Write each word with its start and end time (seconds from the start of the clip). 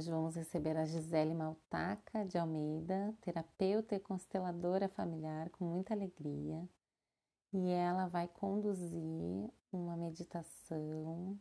Hoje 0.00 0.10
vamos 0.10 0.34
receber 0.34 0.78
a 0.78 0.86
Gisele 0.86 1.34
Maltaca 1.34 2.24
de 2.24 2.38
Almeida, 2.38 3.14
terapeuta 3.20 3.94
e 3.94 4.00
consteladora 4.00 4.88
familiar, 4.88 5.50
com 5.50 5.66
muita 5.66 5.92
alegria. 5.92 6.66
E 7.52 7.68
ela 7.68 8.06
vai 8.06 8.26
conduzir 8.26 9.52
uma 9.70 9.98
meditação, 9.98 11.38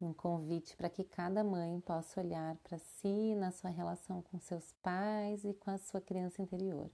um 0.00 0.12
convite 0.12 0.76
para 0.76 0.88
que 0.88 1.02
cada 1.02 1.42
mãe 1.42 1.80
possa 1.80 2.20
olhar 2.20 2.56
para 2.58 2.78
si 2.78 3.34
na 3.34 3.50
sua 3.50 3.70
relação 3.70 4.22
com 4.22 4.38
seus 4.38 4.72
pais 4.74 5.44
e 5.44 5.52
com 5.54 5.72
a 5.72 5.78
sua 5.78 6.00
criança 6.00 6.40
interior. 6.40 6.88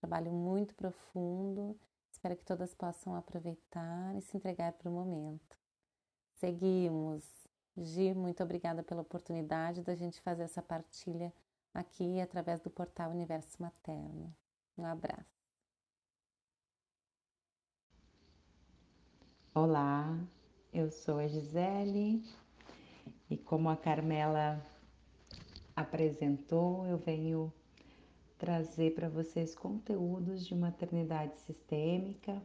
Trabalho 0.00 0.30
muito 0.30 0.74
profundo, 0.74 1.80
espero 2.10 2.36
que 2.36 2.44
todas 2.44 2.74
possam 2.74 3.16
aproveitar 3.16 4.14
e 4.18 4.20
se 4.20 4.36
entregar 4.36 4.74
para 4.74 4.90
o 4.90 4.92
momento. 4.92 5.56
Seguimos. 6.34 7.41
Gi, 7.76 8.12
muito 8.12 8.42
obrigada 8.42 8.82
pela 8.82 9.00
oportunidade 9.00 9.82
da 9.82 9.94
gente 9.94 10.20
fazer 10.20 10.42
essa 10.42 10.60
partilha 10.60 11.32
aqui 11.72 12.20
através 12.20 12.60
do 12.60 12.68
portal 12.68 13.10
Universo 13.10 13.62
Materno. 13.62 14.34
Um 14.76 14.84
abraço. 14.84 15.42
Olá, 19.54 20.18
eu 20.72 20.90
sou 20.90 21.18
a 21.18 21.26
Gisele 21.26 22.22
e 23.30 23.38
como 23.38 23.70
a 23.70 23.76
Carmela 23.76 24.64
apresentou, 25.74 26.86
eu 26.86 26.98
venho 26.98 27.50
trazer 28.36 28.94
para 28.94 29.08
vocês 29.08 29.54
conteúdos 29.54 30.44
de 30.44 30.54
maternidade 30.54 31.38
sistêmica 31.40 32.42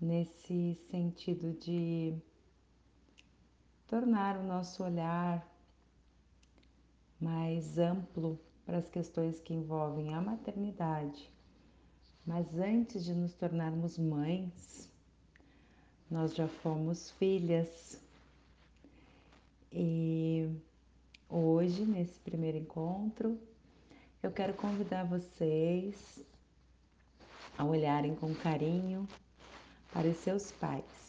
nesse 0.00 0.74
sentido 0.90 1.52
de 1.52 2.20
tornar 3.86 4.36
o 4.36 4.42
nosso 4.42 4.82
olhar 4.82 5.46
mais 7.20 7.78
amplo 7.78 8.38
para 8.64 8.78
as 8.78 8.88
questões 8.88 9.40
que 9.40 9.54
envolvem 9.54 10.14
a 10.14 10.20
maternidade. 10.20 11.30
Mas 12.26 12.46
antes 12.58 13.04
de 13.04 13.14
nos 13.14 13.34
tornarmos 13.34 13.96
mães, 13.96 14.90
nós 16.10 16.34
já 16.34 16.48
fomos 16.48 17.10
filhas. 17.12 18.00
E 19.72 20.50
hoje, 21.28 21.84
nesse 21.84 22.18
primeiro 22.20 22.58
encontro, 22.58 23.38
eu 24.22 24.32
quero 24.32 24.54
convidar 24.54 25.04
vocês 25.04 26.20
a 27.56 27.64
olharem 27.64 28.14
com 28.16 28.34
carinho 28.34 29.08
para 29.92 30.08
os 30.08 30.16
seus 30.16 30.50
pais. 30.52 31.05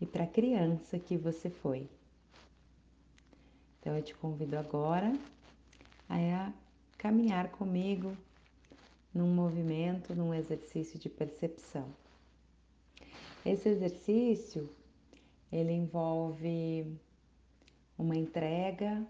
E 0.00 0.06
para 0.06 0.24
a 0.24 0.26
criança 0.26 0.98
que 0.98 1.16
você 1.16 1.50
foi. 1.50 1.88
Então 3.78 3.96
eu 3.96 4.02
te 4.02 4.14
convido 4.14 4.58
agora 4.58 5.12
a 6.08 6.52
caminhar 6.96 7.50
comigo 7.50 8.16
num 9.12 9.28
movimento, 9.28 10.14
num 10.14 10.32
exercício 10.32 10.98
de 10.98 11.08
percepção. 11.08 11.88
Esse 13.44 13.68
exercício 13.68 14.68
ele 15.52 15.72
envolve 15.72 16.86
uma 17.98 18.16
entrega, 18.16 19.04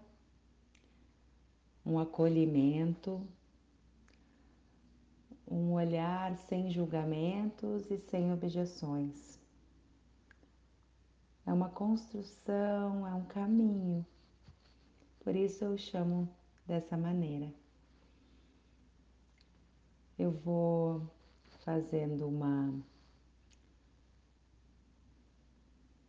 um 1.85 1.99
acolhimento, 1.99 3.21
um 5.49 5.73
olhar 5.73 6.35
sem 6.47 6.69
julgamentos 6.71 7.89
e 7.91 7.97
sem 7.97 8.31
objeções 8.31 9.40
é 11.51 11.53
uma 11.53 11.67
construção, 11.67 13.05
é 13.05 13.13
um 13.13 13.25
caminho. 13.25 14.05
Por 15.19 15.35
isso 15.35 15.65
eu 15.65 15.77
chamo 15.77 16.33
dessa 16.65 16.95
maneira. 16.95 17.53
Eu 20.17 20.31
vou 20.31 21.05
fazendo 21.65 22.25
uma 22.25 22.73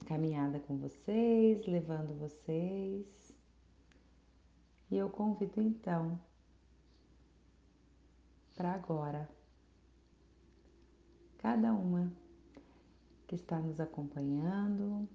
caminhada 0.07 0.61
com 0.61 0.79
vocês, 0.79 1.67
levando 1.67 2.17
vocês. 2.21 3.35
E 4.93 4.97
eu 4.97 5.11
convido 5.11 5.61
então 5.61 6.21
para 8.55 8.75
agora 8.75 9.29
cada 11.39 11.73
uma 11.73 12.13
que 13.27 13.35
está 13.35 13.59
nos 13.59 13.81
acompanhando 13.81 15.09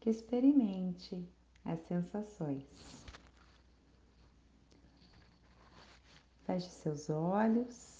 que 0.00 0.10
experimente 0.10 1.26
as 1.64 1.80
sensações. 1.80 2.64
Feche 6.44 6.70
seus 6.70 7.10
olhos. 7.10 7.98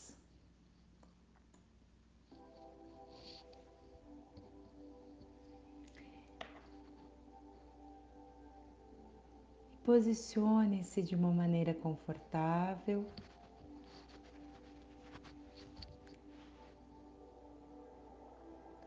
Posicione-se 9.85 11.03
de 11.03 11.15
uma 11.15 11.31
maneira 11.31 11.75
confortável. 11.75 13.07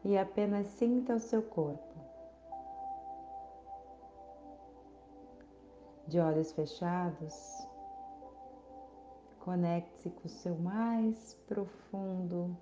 E 0.04 0.18
apenas 0.18 0.66
sinta 0.68 1.16
o 1.16 1.20
seu 1.20 1.44
corpo. 1.44 1.91
De 6.12 6.20
olhos 6.20 6.52
fechados, 6.52 7.66
conecte-se 9.40 10.10
com 10.10 10.28
o 10.28 10.30
seu 10.30 10.58
mais 10.58 11.36
profundo 11.48 12.58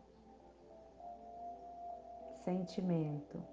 sentimento. 2.46 3.44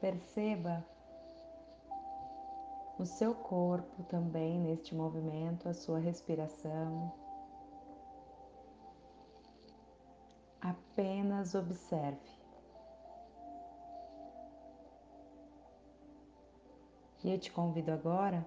Perceba 0.00 0.86
o 2.96 3.04
seu 3.04 3.34
corpo 3.34 4.04
também 4.04 4.60
neste 4.60 4.94
movimento, 4.94 5.68
a 5.68 5.74
sua 5.74 5.98
respiração. 5.98 7.12
Apenas 10.60 11.56
observe. 11.56 12.39
E 17.22 17.30
eu 17.30 17.38
te 17.38 17.52
convido 17.52 17.92
agora 17.92 18.46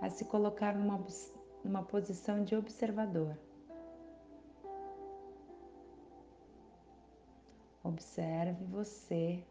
a 0.00 0.10
se 0.10 0.24
colocar 0.26 0.74
numa, 0.74 1.02
numa 1.64 1.82
posição 1.82 2.44
de 2.44 2.54
observador. 2.54 3.36
Observe 7.82 8.62
você, 8.66 9.42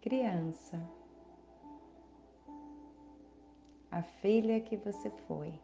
criança, 0.00 0.80
a 3.90 4.02
filha 4.02 4.60
que 4.62 4.76
você 4.78 5.10
foi. 5.10 5.60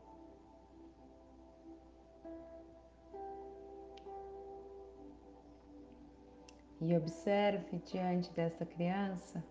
E 6.82 6.94
observe 6.94 7.78
diante 7.78 8.30
dessa 8.32 8.66
criança 8.66 9.42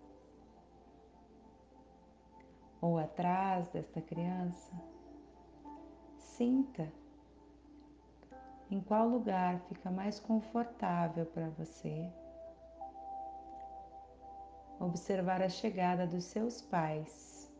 ou 2.80 2.98
atrás 2.98 3.68
desta 3.68 4.00
criança, 4.00 4.72
sinta 6.16 6.86
em 8.70 8.80
qual 8.80 9.08
lugar 9.08 9.60
fica 9.68 9.90
mais 9.90 10.18
confortável 10.18 11.24
para 11.26 11.48
você. 11.50 12.10
Observar 14.78 15.40
a 15.40 15.48
chegada 15.48 16.06
dos 16.06 16.24
seus 16.24 16.60
pais. 16.60 17.50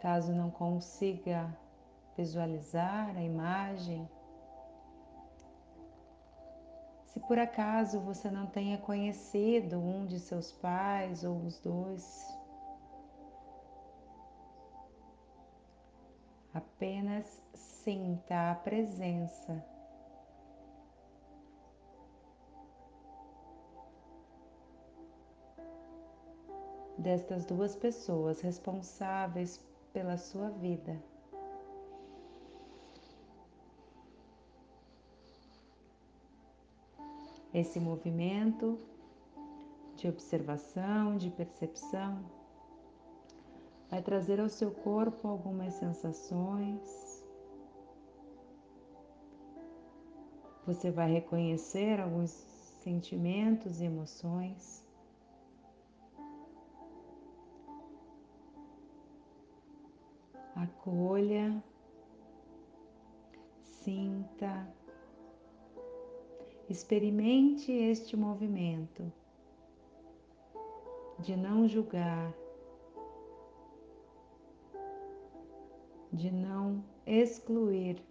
Caso 0.00 0.32
não 0.32 0.50
consiga 0.50 1.52
visualizar 2.16 3.16
a 3.16 3.22
imagem, 3.22 4.08
se 7.18 7.26
por 7.26 7.38
acaso 7.38 7.98
você 7.98 8.30
não 8.30 8.46
tenha 8.46 8.78
conhecido 8.78 9.76
um 9.76 10.06
de 10.06 10.20
seus 10.20 10.52
pais 10.52 11.24
ou 11.24 11.36
os 11.44 11.58
dois, 11.58 12.38
apenas 16.54 17.42
sinta 17.54 18.52
a 18.52 18.54
presença 18.54 19.64
destas 26.96 27.44
duas 27.44 27.74
pessoas 27.74 28.40
responsáveis 28.40 29.60
pela 29.92 30.16
sua 30.16 30.50
vida. 30.50 30.96
Esse 37.52 37.80
movimento 37.80 38.78
de 39.96 40.06
observação, 40.06 41.16
de 41.16 41.30
percepção, 41.30 42.24
vai 43.90 44.02
trazer 44.02 44.38
ao 44.38 44.48
seu 44.48 44.70
corpo 44.70 45.26
algumas 45.26 45.74
sensações. 45.74 47.26
Você 50.66 50.90
vai 50.90 51.10
reconhecer 51.10 51.98
alguns 51.98 52.30
sentimentos 52.84 53.80
e 53.80 53.86
emoções. 53.86 54.86
Acolha, 60.54 61.62
sinta, 63.62 64.68
experimente 66.68 67.72
este 67.72 68.16
movimento 68.16 69.10
de 71.18 71.36
não 71.36 71.66
julgar, 71.66 72.32
de 76.12 76.30
não 76.30 76.84
excluir. 77.06 78.02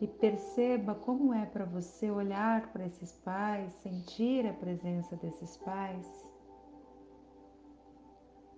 E 0.00 0.06
perceba 0.06 0.94
como 0.94 1.32
é 1.32 1.46
para 1.46 1.64
você 1.64 2.10
olhar 2.10 2.70
para 2.72 2.84
esses 2.84 3.12
pais, 3.24 3.72
sentir 3.82 4.46
a 4.46 4.52
presença 4.52 5.16
desses 5.16 5.56
pais 5.58 6.26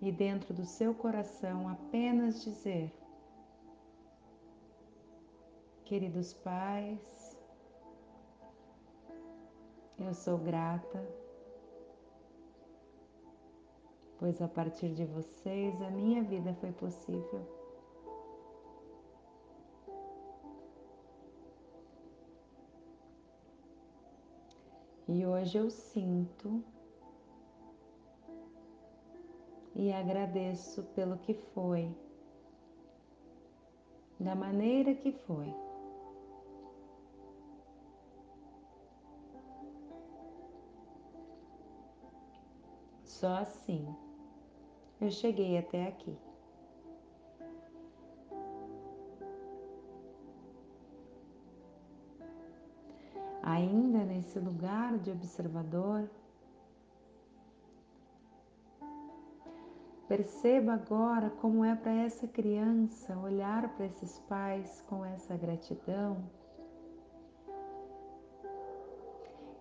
e 0.03 0.11
dentro 0.11 0.53
do 0.53 0.65
seu 0.65 0.93
coração 0.95 1.69
apenas 1.69 2.43
dizer: 2.43 2.93
Queridos 5.87 6.35
pais, 6.35 7.39
eu 10.01 10.13
sou 10.13 10.37
grata, 10.37 11.09
pois 14.19 14.43
a 14.43 14.49
partir 14.49 14.93
de 14.95 15.05
vocês 15.05 15.81
a 15.81 15.89
minha 15.89 16.25
vida 16.25 16.53
foi 16.55 16.73
possível. 16.73 17.41
E 25.07 25.25
hoje 25.25 25.57
eu 25.57 25.71
sinto 25.71 26.65
e 29.73 29.93
agradeço 29.93 30.83
pelo 30.97 31.17
que 31.19 31.33
foi, 31.33 31.89
da 34.19 34.35
maneira 34.35 34.93
que 34.93 35.13
foi. 35.13 35.55
Só 43.21 43.37
assim 43.39 43.97
eu 45.01 45.11
cheguei 45.11 45.57
até 45.57 45.89
aqui. 45.89 46.15
Ainda 53.43 54.05
nesse 54.05 54.39
lugar 54.39 54.99
de 54.99 55.11
observador, 55.11 56.11
perceba 60.07 60.75
agora 60.75 61.31
como 61.41 61.65
é 61.65 61.75
para 61.75 61.93
essa 61.93 62.29
criança 62.29 63.17
olhar 63.17 63.75
para 63.77 63.87
esses 63.87 64.19
pais 64.29 64.85
com 64.91 65.03
essa 65.07 65.35
gratidão 65.39 66.23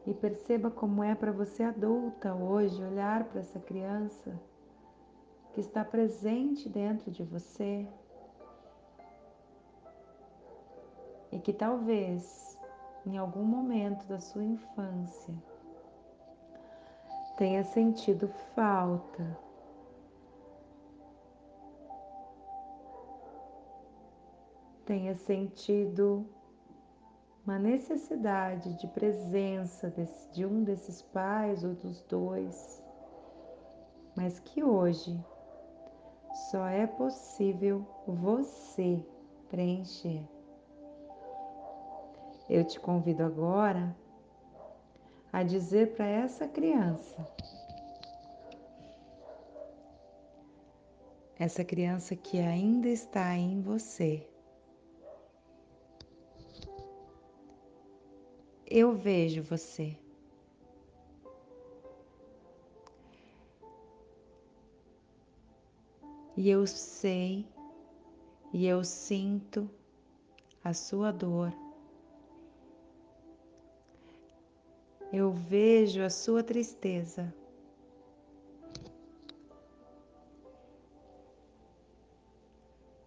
E 0.06 0.14
perceba 0.14 0.70
como 0.70 1.04
é 1.04 1.16
para 1.16 1.32
você 1.32 1.64
adulta 1.64 2.34
hoje 2.34 2.84
olhar 2.84 3.24
para 3.24 3.40
essa 3.40 3.60
criança 3.60 4.40
que 5.54 5.62
está 5.62 5.84
presente 5.84 6.70
dentro 6.70 7.10
de 7.10 7.24
você 7.24 7.88
e 11.32 11.40
que 11.40 11.52
talvez 11.52 12.58
em 13.06 13.18
algum 13.18 13.44
momento 13.44 14.06
da 14.08 14.20
sua 14.20 14.44
infância 14.44 15.34
tenha 17.38 17.64
sentido 17.64 18.28
falta. 18.56 19.38
Tenha 24.86 25.16
sentido 25.16 26.30
uma 27.46 27.60
necessidade 27.60 28.74
de 28.74 28.88
presença 28.88 29.90
desse, 29.92 30.32
de 30.32 30.46
um 30.46 30.64
desses 30.64 31.04
pais 31.04 31.64
ou 31.64 31.76
dos 31.76 32.02
dois, 32.02 32.84
mas 34.16 34.40
que 34.40 34.64
hoje 34.64 35.16
só 36.50 36.68
é 36.68 36.88
possível 36.88 37.86
você 38.08 39.06
preencher. 39.50 40.24
Eu 42.50 42.64
te 42.66 42.80
convido 42.80 43.24
agora 43.24 43.96
a 45.32 45.44
dizer 45.44 45.96
para 45.96 46.06
essa 46.06 46.48
criança, 46.48 47.28
essa 51.38 51.64
criança 51.64 52.16
que 52.16 52.40
ainda 52.40 52.88
está 52.88 53.36
em 53.36 53.62
você, 53.62 54.28
eu 58.78 58.92
vejo 58.92 59.42
você. 59.42 59.98
E 66.36 66.50
eu 66.50 66.68
sei 66.68 67.46
e 68.52 68.68
eu 68.68 68.84
sinto 68.84 69.70
a 70.62 70.74
sua 70.74 71.14
dor. 71.14 71.54
Eu 75.14 75.32
vejo 75.32 76.02
a 76.02 76.10
sua 76.10 76.44
tristeza. 76.44 77.34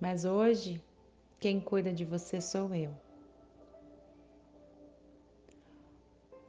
Mas 0.00 0.25
hoje, 0.25 0.83
quem 1.38 1.61
cuida 1.61 1.93
de 1.93 2.07
você 2.07 2.40
sou 2.40 2.75
eu. 2.75 3.08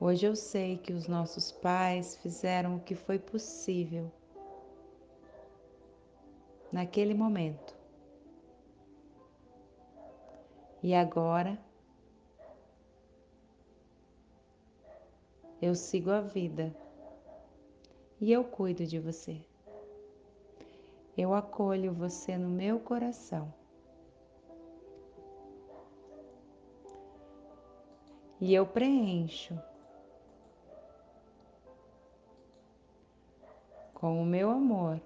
Hoje 0.01 0.25
eu 0.25 0.33
sei 0.33 0.77
que 0.77 0.93
os 0.93 1.09
nossos 1.09 1.51
pais 1.51 2.15
fizeram 2.15 2.77
o 2.77 2.79
que 2.79 2.95
foi 2.95 3.19
possível 3.19 4.09
naquele 6.71 7.13
momento. 7.13 7.75
E 10.81 10.95
agora 10.95 11.59
eu 15.61 15.75
sigo 15.75 16.11
a 16.11 16.21
vida 16.21 16.73
e 18.21 18.31
eu 18.31 18.45
cuido 18.45 18.85
de 18.85 18.99
você. 18.99 19.41
Eu 21.17 21.33
acolho 21.33 21.91
você 21.91 22.37
no 22.37 22.47
meu 22.47 22.79
coração. 22.79 23.53
E 28.39 28.53
eu 28.53 28.65
preencho 28.65 29.59
com 33.99 34.21
o 34.21 34.25
meu 34.25 34.49
amor. 34.49 34.99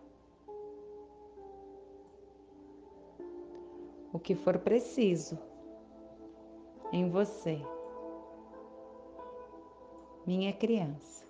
O 4.14 4.20
que 4.20 4.36
for 4.36 4.60
preciso 4.60 5.38
em 6.92 7.10
você, 7.10 7.60
minha 10.28 10.54
criança. 10.54 11.26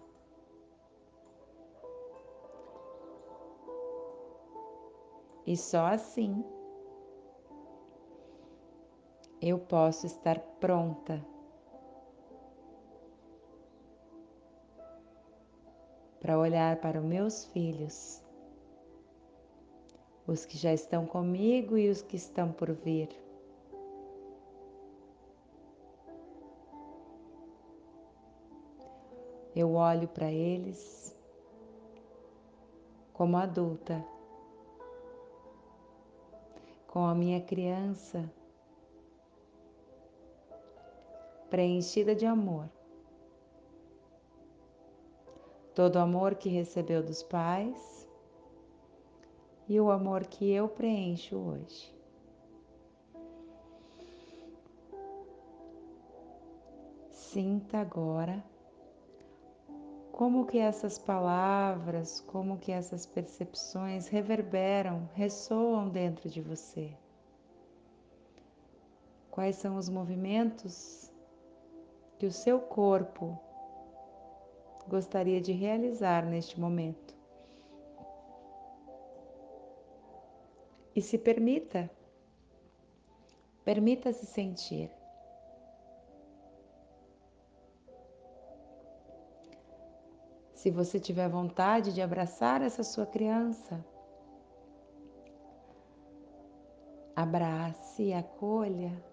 E 5.45 5.55
só 5.55 5.85
assim 5.87 6.43
eu 9.41 9.57
posso 9.57 10.05
estar 10.05 10.39
pronta 10.59 11.32
para 16.23 16.39
olhar 16.39 16.77
para 16.77 17.01
os 17.01 17.05
meus 17.05 17.43
filhos, 17.43 18.23
os 20.25 20.45
que 20.45 20.57
já 20.57 20.73
estão 20.73 21.05
comigo 21.05 21.77
e 21.77 21.89
os 21.89 22.01
que 22.01 22.15
estão 22.15 22.49
por 22.49 22.71
vir. 22.71 23.09
Eu 29.53 29.73
olho 29.73 30.07
para 30.07 30.31
eles 30.31 31.13
como 33.11 33.35
adulta, 33.35 34.01
com 36.87 37.05
a 37.05 37.13
minha 37.13 37.41
criança 37.41 38.31
preenchida 41.49 42.15
de 42.15 42.25
amor. 42.25 42.69
Todo 45.73 45.95
o 45.95 45.99
amor 45.99 46.35
que 46.35 46.49
recebeu 46.49 47.01
dos 47.01 47.23
pais 47.23 48.07
e 49.67 49.79
o 49.79 49.89
amor 49.89 50.25
que 50.25 50.51
eu 50.51 50.67
preencho 50.67 51.35
hoje. 51.35 51.93
Sinta 57.09 57.79
agora 57.79 58.43
como 60.11 60.45
que 60.45 60.59
essas 60.59 60.99
palavras, 60.99 62.21
como 62.21 62.59
que 62.59 62.71
essas 62.71 63.07
percepções 63.07 64.07
reverberam, 64.07 65.09
ressoam 65.15 65.89
dentro 65.89 66.29
de 66.29 66.39
você. 66.39 66.95
Quais 69.31 69.55
são 69.55 69.75
os 69.75 69.89
movimentos 69.89 71.11
que 72.19 72.27
o 72.27 72.31
seu 72.31 72.59
corpo 72.59 73.39
gostaria 74.87 75.41
de 75.41 75.51
realizar 75.51 76.25
neste 76.25 76.59
momento? 76.59 77.15
E 80.95 81.01
se 81.01 81.17
permita, 81.17 81.89
permita-se 83.65 84.25
sentir. 84.25 84.91
Se 90.53 90.71
você 90.71 90.99
tiver 90.99 91.27
vontade 91.27 91.91
de 91.91 92.01
abraçar 92.01 92.61
essa 92.61 92.83
sua 92.83 93.05
criança, 93.05 93.83
abrace 97.15 98.13
acolha. 98.13 99.12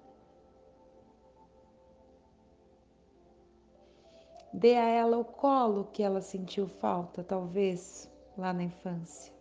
Dê 4.52 4.76
a 4.76 4.84
ela 4.88 5.16
o 5.16 5.24
colo 5.24 5.84
que 5.92 6.02
ela 6.02 6.20
sentiu 6.20 6.66
falta, 6.66 7.22
talvez, 7.22 8.10
lá 8.36 8.52
na 8.52 8.64
infância. 8.64 9.32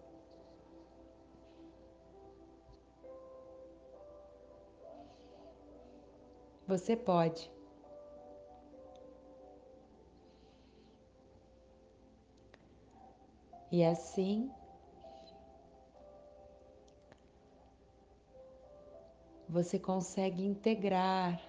Você 6.68 6.96
pode. 6.96 7.51
E 13.72 13.84
assim, 13.84 14.51
você 19.48 19.80
consegue 19.80 20.44
integrar 20.46 21.42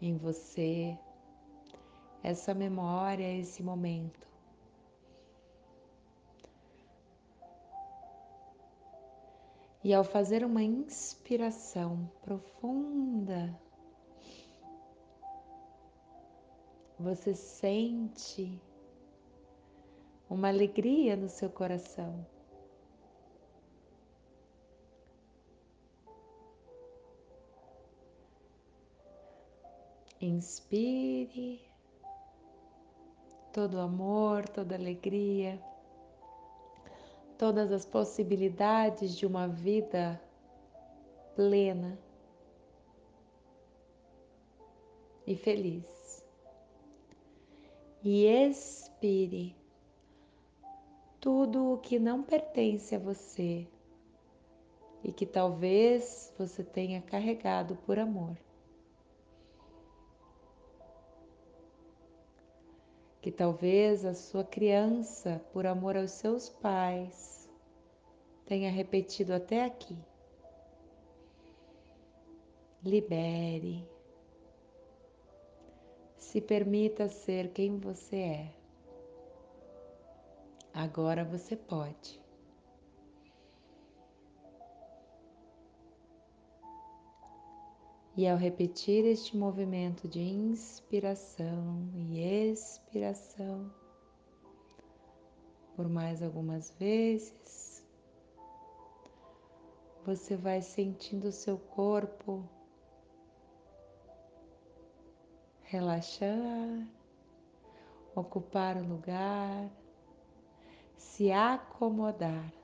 em 0.00 0.16
você 0.16 0.98
essa 2.22 2.54
memória, 2.54 3.38
esse 3.38 3.62
momento. 3.62 4.26
E 9.82 9.94
ao 9.94 10.04
fazer 10.04 10.44
uma 10.44 10.62
inspiração 10.62 12.10
profunda, 12.22 13.58
você 16.98 17.34
sente 17.34 18.60
uma 20.28 20.48
alegria 20.48 21.16
no 21.16 21.28
seu 21.28 21.48
coração. 21.48 22.26
Inspire 30.20 31.60
todo 33.52 33.78
amor, 33.78 34.48
toda 34.48 34.74
alegria, 34.74 35.62
todas 37.38 37.70
as 37.70 37.86
possibilidades 37.86 39.16
de 39.16 39.24
uma 39.24 39.46
vida 39.46 40.20
plena 41.36 41.96
e 45.24 45.36
feliz 45.36 46.24
e 48.02 48.26
expire 48.26 49.54
tudo 51.20 51.74
o 51.74 51.78
que 51.78 51.98
não 51.98 52.22
pertence 52.22 52.94
a 52.94 52.98
você 52.98 53.68
e 55.04 55.12
que 55.12 55.26
talvez 55.26 56.32
você 56.38 56.64
tenha 56.64 57.02
carregado 57.02 57.76
por 57.76 57.98
amor. 57.98 58.36
Que 63.28 63.32
talvez 63.32 64.06
a 64.06 64.14
sua 64.14 64.42
criança, 64.42 65.38
por 65.52 65.66
amor 65.66 65.98
aos 65.98 66.12
seus 66.12 66.48
pais, 66.48 67.46
tenha 68.46 68.70
repetido 68.70 69.34
até 69.34 69.66
aqui. 69.66 69.98
Libere. 72.82 73.86
Se 76.16 76.40
permita 76.40 77.06
ser 77.10 77.52
quem 77.52 77.78
você 77.78 78.16
é. 78.16 78.54
Agora 80.72 81.22
você 81.22 81.54
pode. 81.54 82.18
E 88.18 88.26
ao 88.26 88.36
repetir 88.36 89.04
este 89.04 89.36
movimento 89.36 90.08
de 90.08 90.20
inspiração 90.20 91.88
e 91.94 92.18
expiração, 92.50 93.72
por 95.76 95.88
mais 95.88 96.20
algumas 96.20 96.68
vezes, 96.80 97.86
você 100.04 100.34
vai 100.34 100.60
sentindo 100.60 101.28
o 101.28 101.32
seu 101.32 101.58
corpo 101.58 102.44
relaxar, 105.62 106.88
ocupar 108.16 108.78
o 108.78 108.84
lugar, 108.84 109.70
se 110.96 111.30
acomodar. 111.30 112.57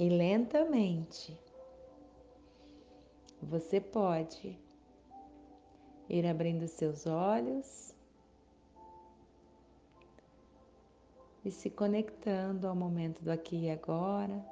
E 0.00 0.08
lentamente 0.08 1.38
você 3.42 3.78
pode 3.78 4.58
ir 6.08 6.26
abrindo 6.26 6.66
seus 6.66 7.06
olhos 7.06 7.94
e 11.44 11.50
se 11.50 11.68
conectando 11.68 12.66
ao 12.66 12.74
momento 12.74 13.22
do 13.22 13.30
aqui 13.30 13.66
e 13.66 13.70
agora. 13.70 14.42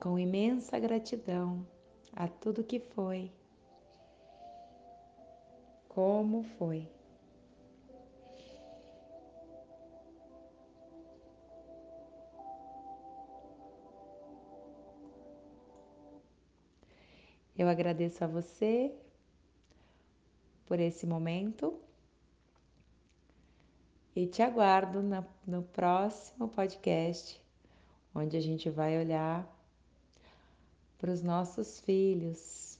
com 0.00 0.18
imensa 0.18 0.78
gratidão 0.80 1.64
a 2.12 2.26
tudo 2.28 2.64
que 2.64 2.78
foi, 2.78 3.32
como 5.88 6.42
foi. 6.58 6.93
Eu 17.56 17.68
agradeço 17.68 18.24
a 18.24 18.26
você 18.26 18.92
por 20.66 20.80
esse 20.80 21.06
momento 21.06 21.78
e 24.16 24.26
te 24.26 24.42
aguardo 24.42 25.00
no 25.46 25.62
próximo 25.62 26.48
podcast, 26.48 27.40
onde 28.14 28.36
a 28.36 28.40
gente 28.40 28.70
vai 28.70 28.98
olhar 28.98 29.48
para 30.98 31.12
os 31.12 31.22
nossos 31.22 31.80
filhos, 31.80 32.78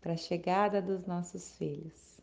para 0.00 0.12
a 0.12 0.16
chegada 0.16 0.82
dos 0.82 1.04
nossos 1.06 1.56
filhos. 1.56 2.20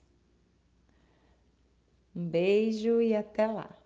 Um 2.16 2.28
beijo 2.28 3.02
e 3.02 3.16
até 3.16 3.48
lá! 3.48 3.81